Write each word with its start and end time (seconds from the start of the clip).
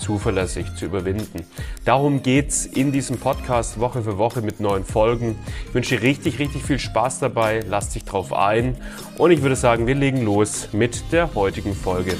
zuverlässig 0.00 0.74
zu 0.74 0.86
überwinden. 0.86 1.44
Darum 1.84 2.22
geht's 2.22 2.66
in 2.66 2.90
diesem 2.90 3.18
Podcast 3.18 3.78
Woche 3.78 4.02
für 4.02 4.18
Woche 4.18 4.42
mit 4.42 4.58
neuen 4.58 4.84
Folgen. 4.84 5.38
Ich 5.68 5.74
wünsche 5.74 5.96
dir 5.96 6.02
richtig, 6.02 6.38
richtig 6.38 6.62
viel 6.62 6.78
Spaß 6.78 7.20
dabei. 7.20 7.60
Lass 7.68 7.90
dich 7.90 8.04
drauf 8.04 8.32
ein. 8.32 8.76
Und 9.18 9.30
ich 9.30 9.42
würde 9.42 9.56
sagen, 9.56 9.86
wir 9.86 9.94
legen 9.94 10.24
los 10.24 10.68
mit 10.72 11.12
der 11.12 11.34
heutigen 11.34 11.74
Folge. 11.74 12.14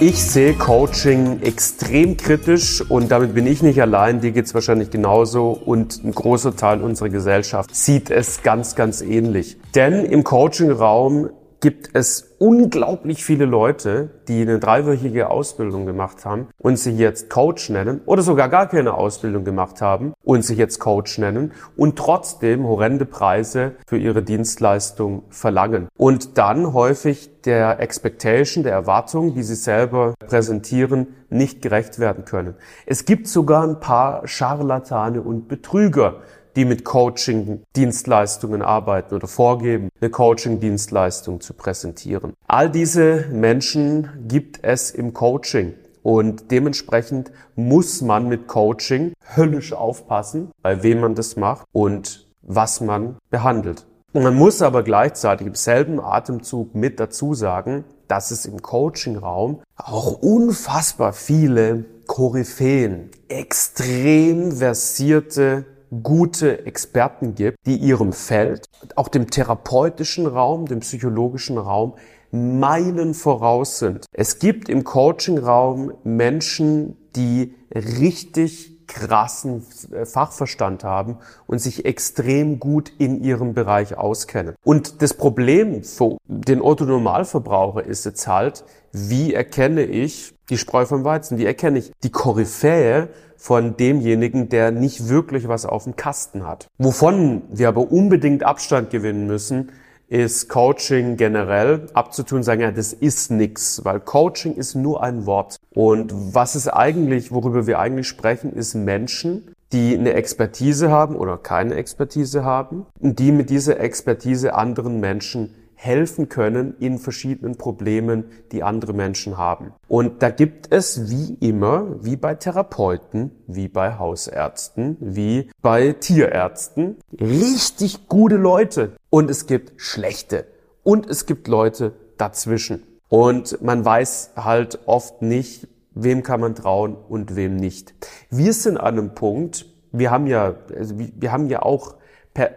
Ich 0.00 0.22
sehe 0.22 0.54
Coaching 0.54 1.42
extrem 1.42 2.16
kritisch 2.16 2.88
und 2.88 3.10
damit 3.10 3.34
bin 3.34 3.48
ich 3.48 3.64
nicht 3.64 3.82
allein. 3.82 4.20
Dir 4.20 4.30
geht's 4.30 4.54
wahrscheinlich 4.54 4.90
genauso 4.90 5.50
und 5.50 6.04
ein 6.04 6.12
großer 6.12 6.54
Teil 6.54 6.82
unserer 6.82 7.08
Gesellschaft 7.08 7.74
sieht 7.74 8.08
es 8.08 8.44
ganz, 8.44 8.76
ganz 8.76 9.00
ähnlich. 9.00 9.56
Denn 9.74 10.04
im 10.04 10.22
Coaching-Raum 10.22 11.30
gibt 11.60 11.90
es 11.94 12.36
unglaublich 12.38 13.24
viele 13.24 13.44
Leute, 13.44 14.10
die 14.28 14.42
eine 14.42 14.60
dreiwöchige 14.60 15.28
Ausbildung 15.28 15.86
gemacht 15.86 16.24
haben 16.24 16.48
und 16.58 16.78
sich 16.78 16.96
jetzt 16.96 17.30
Coach 17.30 17.70
nennen 17.70 18.00
oder 18.06 18.22
sogar 18.22 18.48
gar 18.48 18.68
keine 18.68 18.94
Ausbildung 18.94 19.44
gemacht 19.44 19.80
haben 19.80 20.12
und 20.22 20.44
sich 20.44 20.56
jetzt 20.56 20.78
Coach 20.78 21.18
nennen 21.18 21.52
und 21.76 21.96
trotzdem 21.96 22.64
horrende 22.64 23.06
Preise 23.06 23.72
für 23.88 23.98
ihre 23.98 24.22
Dienstleistung 24.22 25.24
verlangen. 25.30 25.88
Und 25.96 26.38
dann 26.38 26.72
häufig 26.72 27.42
der 27.42 27.80
Expectation, 27.80 28.62
der 28.62 28.72
Erwartung, 28.72 29.34
die 29.34 29.42
sie 29.42 29.56
selber 29.56 30.14
präsentieren, 30.26 31.08
nicht 31.30 31.60
gerecht 31.60 31.98
werden 31.98 32.24
können. 32.24 32.54
Es 32.86 33.04
gibt 33.04 33.26
sogar 33.26 33.64
ein 33.64 33.80
paar 33.80 34.26
Scharlatane 34.26 35.22
und 35.22 35.48
Betrüger, 35.48 36.20
die 36.58 36.64
mit 36.64 36.84
Coaching-Dienstleistungen 36.84 38.62
arbeiten 38.62 39.14
oder 39.14 39.28
vorgeben, 39.28 39.90
eine 40.00 40.10
Coaching-Dienstleistung 40.10 41.40
zu 41.40 41.54
präsentieren. 41.54 42.34
All 42.48 42.68
diese 42.68 43.26
Menschen 43.30 44.26
gibt 44.26 44.58
es 44.64 44.90
im 44.90 45.14
Coaching. 45.14 45.74
Und 46.02 46.50
dementsprechend 46.50 47.30
muss 47.54 48.02
man 48.02 48.26
mit 48.26 48.48
Coaching 48.48 49.12
höllisch 49.36 49.72
aufpassen, 49.72 50.50
bei 50.60 50.82
wem 50.82 50.98
man 50.98 51.14
das 51.14 51.36
macht 51.36 51.64
und 51.70 52.26
was 52.42 52.80
man 52.80 53.18
behandelt. 53.30 53.86
Man 54.12 54.34
muss 54.34 54.60
aber 54.60 54.82
gleichzeitig 54.82 55.46
im 55.46 55.54
selben 55.54 56.00
Atemzug 56.00 56.74
mit 56.74 56.98
dazu 56.98 57.34
sagen, 57.34 57.84
dass 58.08 58.32
es 58.32 58.46
im 58.46 58.62
Coaching-Raum 58.62 59.60
auch 59.76 60.20
unfassbar 60.22 61.12
viele 61.12 61.84
Koryphäen, 62.08 63.10
extrem 63.28 64.50
versierte 64.50 65.66
gute 66.02 66.66
Experten 66.66 67.34
gibt, 67.34 67.58
die 67.66 67.76
ihrem 67.76 68.12
Feld, 68.12 68.66
auch 68.96 69.08
dem 69.08 69.30
therapeutischen 69.30 70.26
Raum, 70.26 70.66
dem 70.66 70.80
psychologischen 70.80 71.58
Raum, 71.58 71.94
Meilen 72.30 73.14
voraus 73.14 73.78
sind. 73.78 74.04
Es 74.12 74.38
gibt 74.38 74.68
im 74.68 74.84
Coaching-Raum 74.84 75.92
Menschen, 76.04 76.96
die 77.16 77.54
richtig 77.74 78.77
krassen 78.88 79.64
Fachverstand 80.04 80.82
haben 80.82 81.18
und 81.46 81.60
sich 81.60 81.84
extrem 81.84 82.58
gut 82.58 82.90
in 82.98 83.22
ihrem 83.22 83.54
Bereich 83.54 83.96
auskennen. 83.96 84.54
Und 84.64 85.02
das 85.02 85.14
Problem 85.14 85.84
für 85.84 86.18
den 86.26 86.60
Otto-Normalverbraucher 86.60 87.84
ist 87.84 88.04
jetzt 88.04 88.26
halt, 88.26 88.64
wie 88.92 89.34
erkenne 89.34 89.82
ich 89.82 90.34
die 90.50 90.58
Spreu 90.58 90.86
vom 90.86 91.04
Weizen? 91.04 91.38
Wie 91.38 91.46
erkenne 91.46 91.78
ich 91.78 91.92
die 92.02 92.10
Koryphäe 92.10 93.08
von 93.38 93.76
demjenigen, 93.76 94.48
der 94.48 94.72
nicht 94.72 95.08
wirklich 95.08 95.46
was 95.46 95.64
auf 95.64 95.84
dem 95.84 95.94
Kasten 95.94 96.44
hat. 96.44 96.66
Wovon 96.76 97.42
wir 97.50 97.68
aber 97.68 97.90
unbedingt 97.92 98.42
Abstand 98.42 98.90
gewinnen 98.90 99.28
müssen, 99.28 99.70
ist 100.08 100.48
Coaching 100.48 101.16
generell 101.16 101.86
abzutun, 101.92 102.42
sagen, 102.42 102.62
ja, 102.62 102.70
das 102.70 102.92
ist 102.92 103.30
nix, 103.30 103.84
weil 103.84 104.00
Coaching 104.00 104.54
ist 104.54 104.74
nur 104.74 105.02
ein 105.02 105.26
Wort. 105.26 105.56
Und 105.74 106.34
was 106.34 106.56
ist 106.56 106.68
eigentlich, 106.68 107.30
worüber 107.30 107.66
wir 107.66 107.78
eigentlich 107.78 108.08
sprechen, 108.08 108.52
ist 108.52 108.74
Menschen, 108.74 109.54
die 109.72 109.96
eine 109.96 110.14
Expertise 110.14 110.90
haben 110.90 111.14
oder 111.14 111.36
keine 111.36 111.74
Expertise 111.74 112.42
haben, 112.42 112.86
die 113.00 113.32
mit 113.32 113.50
dieser 113.50 113.80
Expertise 113.80 114.54
anderen 114.54 114.98
Menschen 114.98 115.54
helfen 115.80 116.28
können 116.28 116.74
in 116.80 116.98
verschiedenen 116.98 117.56
Problemen, 117.56 118.24
die 118.50 118.64
andere 118.64 118.92
Menschen 118.92 119.38
haben. 119.38 119.72
Und 119.86 120.22
da 120.24 120.30
gibt 120.30 120.72
es 120.72 121.08
wie 121.08 121.34
immer, 121.34 122.02
wie 122.04 122.16
bei 122.16 122.34
Therapeuten, 122.34 123.30
wie 123.46 123.68
bei 123.68 123.96
Hausärzten, 123.96 124.96
wie 124.98 125.50
bei 125.62 125.92
Tierärzten, 125.92 126.96
richtig 127.20 128.08
gute 128.08 128.34
Leute. 128.34 128.96
Und 129.08 129.30
es 129.30 129.46
gibt 129.46 129.80
schlechte. 129.80 130.46
Und 130.82 131.08
es 131.08 131.26
gibt 131.26 131.46
Leute 131.46 131.92
dazwischen. 132.16 132.82
Und 133.08 133.62
man 133.62 133.84
weiß 133.84 134.32
halt 134.34 134.80
oft 134.86 135.22
nicht, 135.22 135.68
wem 135.94 136.24
kann 136.24 136.40
man 136.40 136.56
trauen 136.56 136.96
und 136.96 137.36
wem 137.36 137.54
nicht. 137.54 137.94
Wir 138.30 138.52
sind 138.52 138.78
an 138.78 138.98
einem 138.98 139.14
Punkt, 139.14 139.66
wir 139.92 140.10
haben 140.10 140.26
ja, 140.26 140.56
also 140.76 140.96
wir 140.98 141.30
haben 141.30 141.46
ja 141.46 141.62
auch 141.62 141.97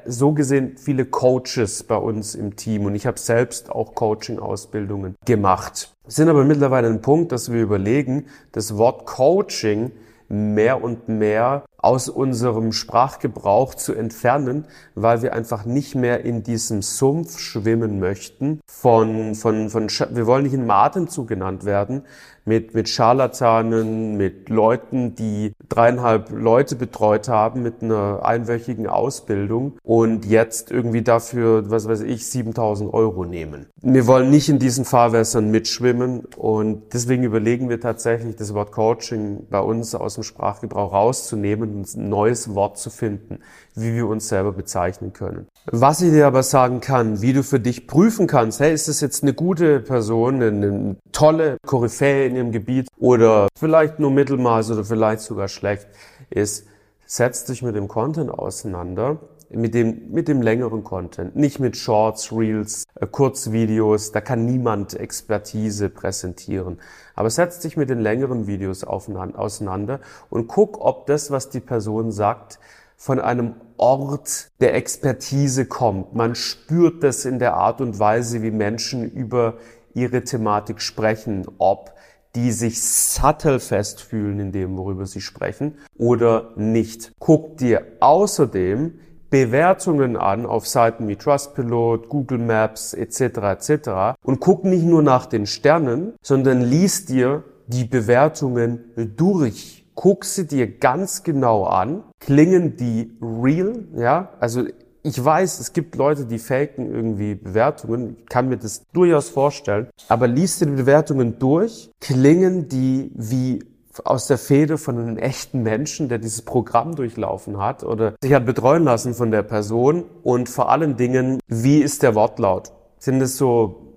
so 0.06 0.34
gesehen 0.34 0.78
viele 0.78 1.06
Coaches 1.06 1.84
bei 1.84 1.96
uns 1.96 2.36
im 2.36 2.56
Team 2.56 2.86
und 2.86 2.96
ich 2.96 3.06
habe 3.06 3.20
selbst 3.20 3.72
auch 3.72 3.96
Coaching-Ausbildungen 3.96 5.16
gemacht. 5.26 5.94
Wir 6.06 6.12
sind 6.12 6.30
aber 6.30 6.44
mittlerweile 6.44 6.88
an 6.88 6.94
einem 6.94 7.02
Punkt, 7.02 7.32
dass 7.32 7.52
wir 7.52 7.62
überlegen, 7.62 8.26
das 8.52 8.78
Wort 8.78 9.06
Coaching 9.06 9.92
mehr 10.32 10.82
und 10.82 11.10
mehr 11.10 11.66
aus 11.78 12.08
unserem 12.08 12.72
Sprachgebrauch 12.72 13.76
zu 13.76 13.94
entfernen, 13.94 14.66
weil 14.96 15.22
wir 15.22 15.34
einfach 15.34 15.66
nicht 15.66 15.96
mehr 15.96 16.24
in 16.24 16.44
diesem 16.44 16.82
Sumpf 16.82 17.40
schwimmen 17.40 18.00
möchten 18.00 18.62
von, 18.68 19.36
von, 19.36 19.70
von, 19.70 19.88
wir 19.90 20.28
wollen 20.28 20.44
nicht 20.44 20.54
in 20.54 20.70
Atemzug 20.70 21.28
genannt 21.28 21.66
werden, 21.66 22.04
mit, 22.46 22.74
mit 22.74 22.90
Scharlatanen, 22.90 24.18
mit 24.18 24.50
Leuten, 24.50 25.16
die 25.16 25.54
dreieinhalb 25.70 26.32
Leute 26.32 26.76
betreut 26.76 27.28
haben 27.28 27.64
mit 27.64 27.82
einer 27.82 28.22
einwöchigen 28.24 28.88
Ausbildung 28.88 29.74
und 29.84 30.26
jetzt 30.26 30.72
irgendwie 30.72 31.02
dafür, 31.02 31.70
was 31.70 31.88
weiß 31.88 32.02
ich, 32.02 32.28
7000 32.28 32.94
Euro 32.94 33.26
nehmen. 33.26 33.68
Wir 33.82 34.08
wollen 34.08 34.30
nicht 34.30 34.50
in 34.50 34.60
diesen 34.60 34.86
Fahrwässern 34.86 35.52
mitschwimmen 35.52 36.26
und 36.36 36.94
deswegen 36.94 37.24
überlegen 37.24 37.70
wir 37.70 37.80
tatsächlich, 37.80 38.36
das 38.36 38.54
Wort 38.54 38.72
Coaching 38.72 39.48
bei 39.50 39.60
uns 39.60 39.96
aus 39.96 40.16
dem 40.16 40.24
Sprachgebrauch 40.24 40.94
rauszunehmen 40.94 41.76
und 41.76 41.96
ein 41.96 42.10
neues 42.10 42.54
Wort 42.56 42.78
zu 42.78 42.90
finden, 42.90 43.40
wie 43.76 43.94
wir 43.94 44.08
uns 44.08 44.28
selber 44.28 44.52
bezeichnen 44.52 45.14
können. 45.14 45.48
Was 45.66 46.02
ich 46.02 46.12
dir 46.12 46.28
aber 46.28 46.44
sagen 46.44 46.82
kann, 46.82 47.22
wie 47.22 47.34
du 47.34 47.44
für 47.44 47.60
dich 47.60 47.88
prüfen 47.88 48.28
kannst, 48.28 48.60
hey, 48.60 48.74
ist 48.74 48.88
das 48.88 49.02
jetzt 49.02 49.24
eine 49.24 49.34
gute 49.34 49.80
Person, 49.80 50.42
eine 50.42 50.96
tolle 51.12 51.58
Koryphäe 51.66 52.31
in 52.32 52.38
ihrem 52.38 52.52
Gebiet 52.52 52.88
oder 53.00 53.48
vielleicht 53.58 54.00
nur 54.00 54.12
Mittelmaß 54.12 54.72
oder 54.72 54.84
vielleicht 54.84 55.22
sogar 55.22 55.48
schlecht, 55.48 55.88
ist, 56.30 56.68
setz 57.06 57.46
dich 57.46 57.62
mit 57.62 57.76
dem 57.76 57.88
Content 57.88 58.32
auseinander, 58.32 59.20
mit 59.50 59.74
dem, 59.74 60.12
mit 60.12 60.28
dem 60.28 60.42
längeren 60.42 60.84
Content, 60.84 61.36
nicht 61.36 61.60
mit 61.60 61.76
Shorts, 61.76 62.32
Reels, 62.32 62.86
äh, 62.96 63.06
Kurzvideos, 63.06 64.12
da 64.12 64.22
kann 64.22 64.46
niemand 64.46 64.94
Expertise 64.94 65.90
präsentieren. 65.90 66.80
Aber 67.16 67.30
setz 67.30 67.60
dich 67.60 67.76
mit 67.76 67.90
den 67.90 68.00
längeren 68.00 68.48
Videos 68.48 68.84
auseinander 68.84 70.00
und 70.30 70.48
guck, 70.48 70.80
ob 70.80 71.06
das, 71.08 71.32
was 71.32 71.50
die 71.50 71.60
Person 71.60 72.12
sagt, 72.12 72.60
von 72.96 73.20
einem 73.20 73.56
Ort 73.78 74.52
der 74.62 74.76
Expertise 74.76 75.66
kommt. 75.66 76.14
Man 76.14 76.36
spürt 76.36 77.04
das 77.04 77.26
in 77.26 77.40
der 77.40 77.56
Art 77.56 77.82
und 77.82 78.00
Weise, 78.00 78.44
wie 78.44 78.52
Menschen 78.52 79.10
über 79.10 79.56
ihre 79.94 80.24
Thematik 80.24 80.82
sprechen, 80.82 81.46
ob 81.58 81.94
die 82.36 82.52
sich 82.52 82.82
sattelfest 82.82 84.02
fühlen 84.02 84.40
in 84.40 84.52
dem, 84.52 84.78
worüber 84.78 85.06
sie 85.06 85.22
sprechen 85.22 85.76
oder 85.98 86.52
nicht. 86.56 87.12
Guck 87.20 87.58
dir 87.58 87.86
außerdem 88.00 88.94
Bewertungen 89.30 90.18
an 90.18 90.46
auf 90.46 90.68
Seiten 90.68 91.08
wie 91.08 91.16
Trustpilot, 91.16 92.10
Google 92.10 92.40
Maps 92.40 92.94
etc. 92.94 93.22
etc. 93.22 93.90
und 94.24 94.40
guck 94.40 94.66
nicht 94.66 94.84
nur 94.84 95.02
nach 95.02 95.26
den 95.26 95.46
Sternen, 95.46 96.14
sondern 96.22 96.62
lies 96.62 97.06
dir 97.06 97.44
die 97.68 97.86
Bewertungen 97.86 98.92
durch 99.16 99.82
guck 100.02 100.26
sie 100.26 100.48
dir 100.48 100.80
ganz 100.80 101.22
genau 101.22 101.66
an. 101.66 102.04
Klingen 102.20 102.76
die 102.76 103.16
real? 103.22 103.86
Ja, 103.96 104.30
also 104.40 104.64
ich 105.04 105.24
weiß, 105.24 105.60
es 105.60 105.74
gibt 105.74 105.96
Leute, 105.96 106.26
die 106.26 106.38
faken 106.38 106.94
irgendwie 106.94 107.36
Bewertungen. 107.36 108.18
Ich 108.20 108.28
kann 108.28 108.50
mir 108.50 108.58
das 108.58 108.84
durchaus 108.94 109.30
vorstellen. 109.30 109.88
Aber 110.08 110.28
liest 110.28 110.62
dir 110.62 110.68
die 110.68 110.74
Bewertungen 110.74 111.40
durch. 111.40 111.90
Klingen 112.00 112.68
die 112.68 113.12
wie 113.16 113.64
aus 114.06 114.28
der 114.28 114.38
Fehde 114.38 114.78
von 114.78 114.98
einem 114.98 115.18
echten 115.18 115.64
Menschen, 115.64 116.08
der 116.08 116.18
dieses 116.18 116.44
Programm 116.44 116.96
durchlaufen 116.96 117.58
hat 117.58 117.84
oder 117.84 118.14
sich 118.22 118.34
hat 118.34 118.46
betreuen 118.46 118.84
lassen 118.84 119.14
von 119.14 119.32
der 119.32 119.44
Person 119.44 120.06
und 120.24 120.48
vor 120.50 120.70
allen 120.70 120.96
Dingen, 120.96 121.40
wie 121.48 121.80
ist 121.80 122.04
der 122.04 122.16
Wortlaut? 122.16 122.72
Sind 123.00 123.22
es 123.22 123.38
so 123.38 123.96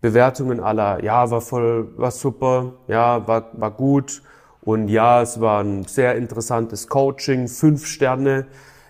Bewertungen 0.00 0.60
aller, 0.60 1.04
ja, 1.04 1.30
war 1.30 1.40
voll, 1.40 1.92
war 1.98 2.10
super, 2.10 2.74
ja, 2.88 3.26
war, 3.28 3.50
war 3.52 3.72
gut 3.72 4.22
und 4.62 4.88
ja, 4.88 5.20
es 5.20 5.40
war 5.40 5.62
ein 5.62 5.84
sehr 5.84 6.14
interessantes 6.16 6.88
Coaching, 6.88 7.48
fünf 7.48 7.86
Sterne, 7.86 8.46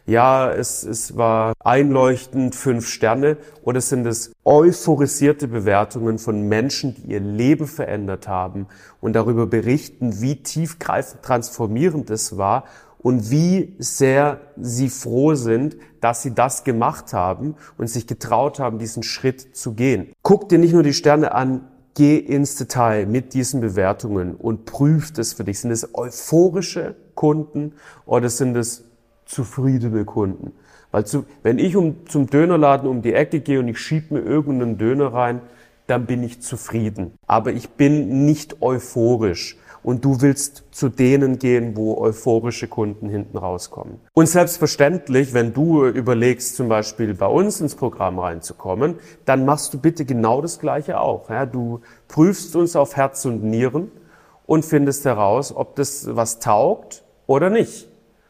ja, 0.07 0.51
es, 0.53 0.85
es 0.85 1.17
war 1.17 1.53
einleuchtend 1.59 2.55
fünf 2.55 2.89
Sterne 2.89 3.37
oder 3.63 3.81
sind 3.81 4.07
es 4.07 4.33
euphorisierte 4.45 5.49
Bewertungen 5.49 6.19
von 6.19 6.43
Menschen, 6.43 6.95
die 6.95 7.13
ihr 7.13 7.21
Leben 7.21 7.67
verändert 7.67 8.29
haben 8.29 8.69
und 9.01 9.15
darüber 9.15 9.47
berichten, 9.47 10.21
wie 10.21 10.37
tiefgreifend 10.37 11.23
transformierend 11.23 12.11
es 12.11 12.39
war 12.39 12.65
und 12.99 13.31
wie 13.31 13.75
sehr 13.79 14.41
sie 14.57 14.89
froh 14.89 15.35
sind, 15.35 15.77
dass 16.01 16.23
sie 16.23 16.35
das 16.35 16.63
gemacht 16.63 17.13
haben 17.13 17.57
und 17.77 17.89
sich 17.89 18.07
getraut 18.07 18.61
haben, 18.61 18.79
diesen 18.79 19.03
Schritt 19.03 19.57
zu 19.57 19.75
gehen. 19.75 20.13
Guck 20.23 20.49
dir 20.49 20.59
nicht 20.59 20.73
nur 20.73 20.85
die 20.85 20.95
Sterne 20.95 21.33
an, 21.35 21.69
geh 21.95 22.17
ins 22.17 22.57
Detail 22.57 23.07
mit 23.07 23.35
diesen 23.35 23.61
Bewertungen 23.61 24.37
und 24.37 24.67
prüf 24.67 25.13
das 25.13 25.33
für 25.33 25.45
dich. 25.45 25.61
Sind 25.61 25.71
es 25.73 25.95
euphorische 25.95 26.95
Kunden 27.15 27.73
oder 28.05 28.29
sind 28.29 28.57
es 28.57 28.86
zufriedene 29.27 30.05
Kunden. 30.05 30.53
Weil 30.91 31.05
zu, 31.05 31.27
wenn 31.43 31.59
ich 31.59 31.77
um, 31.77 32.07
zum 32.07 32.29
Dönerladen 32.29 32.89
um 32.89 33.03
die 33.03 33.13
Ecke 33.13 33.41
gehe 33.41 33.59
und 33.59 33.69
ich 33.69 33.79
schieb 33.79 34.11
mir 34.11 34.21
irgendeinen 34.21 34.79
Döner 34.79 35.13
rein, 35.13 35.43
dann 35.87 36.07
bin 36.07 36.23
ich 36.23 36.41
zufrieden. 36.41 37.13
Aber 37.27 37.53
ich 37.53 37.71
bin 37.71 38.25
nicht 38.25 38.63
euphorisch. 38.63 39.59
Und 39.83 40.05
du 40.05 40.21
willst 40.21 40.65
zu 40.73 40.89
denen 40.89 41.39
gehen, 41.39 41.77
wo 41.77 41.97
euphorische 41.99 42.67
Kunden 42.67 43.09
hinten 43.09 43.39
rauskommen. 43.39 44.01
Und 44.15 44.29
selbstverständlich, 44.29 45.33
wenn 45.33 45.53
du 45.53 45.87
überlegst, 45.87 46.57
zum 46.57 46.69
Beispiel 46.69 47.15
bei 47.15 47.27
uns 47.27 47.61
ins 47.61 47.77
Programm 47.77 48.19
reinzukommen, 48.19 48.97
dann 49.27 49.45
machst 49.45 49.75
du 49.75 49.79
bitte 49.79 50.05
genau 50.05 50.43
das 50.43 50.59
Gleiche 50.59 50.99
auch. 50.99 51.31
Ja, 51.31 51.47
du 51.47 51.83
prüfst 52.09 52.57
uns 52.57 52.75
auf 52.75 52.97
Herz 52.97 53.25
und 53.27 53.45
Nieren 53.45 53.93
und 54.45 54.65
findest 54.65 55.05
heraus, 55.05 55.55
ob 55.55 55.77
das 55.77 56.17
was 56.17 56.41
taugt 56.41 57.05
oder 57.29 57.49
nicht. 57.49 57.89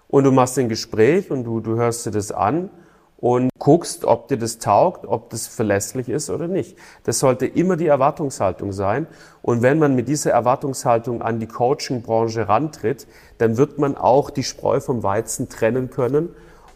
Und 0.09 0.25
du 0.25 0.33
machst 0.33 0.59
ein 0.59 0.69
Gespräch 0.69 1.31
und 1.31 1.45
du, 1.45 1.61
du 1.61 1.77
hörst 1.77 2.07
dir 2.07 2.11
das 2.11 2.31
an 2.33 2.71
und 3.19 3.51
guckst, 3.59 4.05
ob 4.05 4.29
dir 4.29 4.37
das 4.37 4.59
taugt, 4.59 5.07
ob 5.07 5.31
das 5.31 5.47
verlässlich 5.47 6.09
ist 6.09 6.31
oder 6.31 6.49
nicht. 6.49 6.77
Das 7.05 7.19
sollte 7.19 7.47
immer 7.47 7.77
die 7.77 7.87
Erwartungshaltung 7.87 8.73
sein. 8.73 9.07
Und 9.43 9.63
wenn 9.63 9.79
man 9.79 9.95
mit 9.95 10.09
dieser 10.09 10.33
Erwartungshaltung 10.33 11.23
an 11.23 11.41
die 11.41 11.47
Coaching-Branche 11.47 12.49
rantritt, 12.49 13.07
dann 13.39 13.57
wird 13.57 13.79
man 13.79 13.97
auch 13.97 14.31
die 14.31 14.45
Spreu 14.45 14.81
vom 14.81 15.03
Weizen 15.03 15.49
trennen 15.49 15.91
können. 15.91 16.29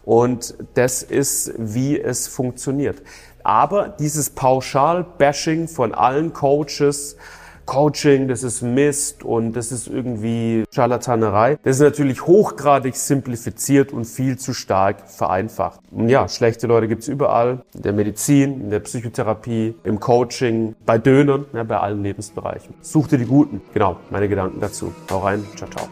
Und 0.03 0.55
das 0.73 1.03
ist, 1.03 1.53
wie 1.57 1.99
es 1.99 2.27
funktioniert. 2.27 3.03
Aber 3.43 3.89
dieses 3.89 4.31
Pauschal-Bashing 4.31 5.67
von 5.67 5.93
allen 5.93 6.33
Coaches, 6.33 7.17
Coaching, 7.65 8.27
das 8.27 8.43
ist 8.43 8.61
Mist 8.61 9.23
und 9.23 9.53
das 9.53 9.71
ist 9.71 9.87
irgendwie 9.87 10.63
Scharlatanerei. 10.71 11.57
Das 11.63 11.77
ist 11.77 11.81
natürlich 11.81 12.25
hochgradig 12.25 12.95
simplifiziert 12.95 13.93
und 13.93 14.05
viel 14.05 14.37
zu 14.37 14.53
stark 14.53 15.09
vereinfacht. 15.09 15.79
Und 15.91 16.09
ja, 16.09 16.27
schlechte 16.27 16.67
Leute 16.67 16.87
gibt's 16.87 17.07
überall, 17.07 17.63
in 17.73 17.81
der 17.81 17.93
Medizin, 17.93 18.61
in 18.61 18.69
der 18.69 18.79
Psychotherapie, 18.79 19.75
im 19.83 19.99
Coaching, 19.99 20.75
bei 20.85 20.97
Dönern, 20.97 21.45
ja, 21.53 21.63
bei 21.63 21.77
allen 21.77 22.03
Lebensbereichen. 22.03 22.73
Such 22.81 23.07
dir 23.07 23.17
die 23.17 23.25
Guten. 23.25 23.61
Genau, 23.73 23.97
meine 24.09 24.27
Gedanken 24.27 24.59
dazu. 24.59 24.93
Hau 25.09 25.19
rein, 25.19 25.45
ciao, 25.55 25.69
ciao. 25.69 25.87